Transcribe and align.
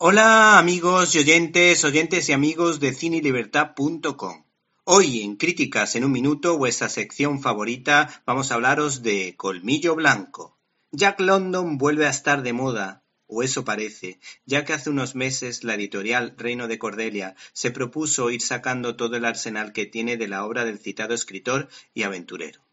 Hola 0.00 0.60
amigos 0.60 1.16
y 1.16 1.18
oyentes, 1.18 1.84
oyentes 1.84 2.28
y 2.28 2.32
amigos 2.32 2.78
de 2.78 2.92
cinelibertad.com. 2.92 4.44
Hoy 4.84 5.22
en 5.22 5.34
Críticas 5.34 5.96
en 5.96 6.04
un 6.04 6.12
Minuto, 6.12 6.56
vuestra 6.56 6.88
sección 6.88 7.42
favorita, 7.42 8.22
vamos 8.24 8.52
a 8.52 8.54
hablaros 8.54 9.02
de 9.02 9.34
Colmillo 9.36 9.96
Blanco. 9.96 10.56
Jack 10.92 11.18
London 11.18 11.78
vuelve 11.78 12.06
a 12.06 12.10
estar 12.10 12.42
de 12.44 12.52
moda, 12.52 13.02
o 13.26 13.42
eso 13.42 13.64
parece, 13.64 14.20
ya 14.46 14.64
que 14.64 14.72
hace 14.72 14.88
unos 14.88 15.16
meses 15.16 15.64
la 15.64 15.74
editorial 15.74 16.36
Reino 16.38 16.68
de 16.68 16.78
Cordelia 16.78 17.34
se 17.52 17.72
propuso 17.72 18.30
ir 18.30 18.40
sacando 18.40 18.94
todo 18.94 19.16
el 19.16 19.24
arsenal 19.24 19.72
que 19.72 19.86
tiene 19.86 20.16
de 20.16 20.28
la 20.28 20.44
obra 20.44 20.64
del 20.64 20.78
citado 20.78 21.12
escritor 21.12 21.68
y 21.92 22.04
aventurero 22.04 22.67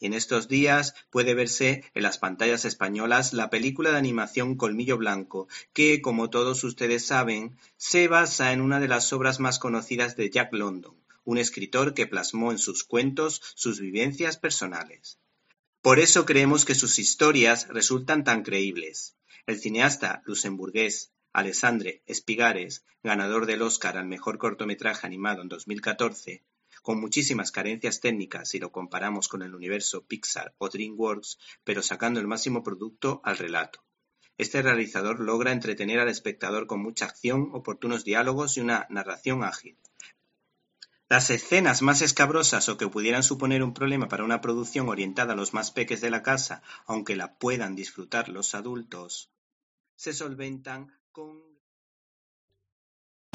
en 0.00 0.14
estos 0.14 0.48
días 0.48 0.94
puede 1.10 1.34
verse 1.34 1.84
en 1.94 2.02
las 2.02 2.18
pantallas 2.18 2.64
españolas 2.64 3.32
la 3.32 3.50
película 3.50 3.90
de 3.90 3.98
animación 3.98 4.56
Colmillo 4.56 4.96
Blanco, 4.96 5.48
que, 5.72 6.00
como 6.00 6.30
todos 6.30 6.64
ustedes 6.64 7.06
saben, 7.06 7.56
se 7.76 8.08
basa 8.08 8.52
en 8.52 8.60
una 8.60 8.80
de 8.80 8.88
las 8.88 9.12
obras 9.12 9.40
más 9.40 9.58
conocidas 9.58 10.16
de 10.16 10.30
Jack 10.30 10.52
London, 10.52 10.96
un 11.24 11.38
escritor 11.38 11.94
que 11.94 12.06
plasmó 12.06 12.52
en 12.52 12.58
sus 12.58 12.84
cuentos 12.84 13.40
sus 13.54 13.80
vivencias 13.80 14.36
personales. 14.36 15.18
Por 15.82 15.98
eso 15.98 16.26
creemos 16.26 16.64
que 16.64 16.74
sus 16.74 16.98
historias 16.98 17.68
resultan 17.68 18.24
tan 18.24 18.42
creíbles. 18.42 19.16
El 19.46 19.58
cineasta 19.58 20.22
luxemburgués 20.26 21.12
Alessandre 21.32 22.02
Espigares, 22.06 22.84
ganador 23.04 23.46
del 23.46 23.62
Oscar 23.62 23.96
al 23.96 24.06
mejor 24.06 24.38
cortometraje 24.38 25.06
animado 25.06 25.42
en 25.42 25.48
2014, 25.48 26.42
con 26.82 27.00
muchísimas 27.00 27.50
carencias 27.50 28.00
técnicas 28.00 28.48
si 28.48 28.58
lo 28.58 28.72
comparamos 28.72 29.28
con 29.28 29.42
el 29.42 29.54
universo 29.54 30.04
Pixar 30.04 30.54
o 30.58 30.68
DreamWorks, 30.68 31.38
pero 31.64 31.82
sacando 31.82 32.20
el 32.20 32.26
máximo 32.26 32.62
producto 32.62 33.20
al 33.24 33.38
relato. 33.38 33.84
Este 34.38 34.62
realizador 34.62 35.20
logra 35.20 35.52
entretener 35.52 35.98
al 35.98 36.08
espectador 36.08 36.66
con 36.66 36.80
mucha 36.80 37.04
acción, 37.04 37.50
oportunos 37.52 38.04
diálogos 38.04 38.56
y 38.56 38.60
una 38.60 38.86
narración 38.88 39.44
ágil. 39.44 39.76
Las 41.10 41.28
escenas 41.28 41.82
más 41.82 42.02
escabrosas 42.02 42.68
o 42.68 42.78
que 42.78 42.88
pudieran 42.88 43.22
suponer 43.22 43.62
un 43.62 43.74
problema 43.74 44.08
para 44.08 44.24
una 44.24 44.40
producción 44.40 44.88
orientada 44.88 45.32
a 45.32 45.36
los 45.36 45.52
más 45.52 45.72
peques 45.72 46.00
de 46.00 46.08
la 46.10 46.22
casa, 46.22 46.62
aunque 46.86 47.16
la 47.16 47.34
puedan 47.34 47.74
disfrutar 47.74 48.28
los 48.28 48.54
adultos, 48.54 49.30
se 49.96 50.14
solventan 50.14 50.96
con 51.12 51.42